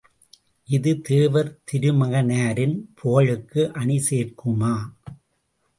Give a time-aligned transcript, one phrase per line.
[0.69, 4.73] இது தேவர் திருமகனாரின் புகழுக்கு அணி சேர்க்குமா?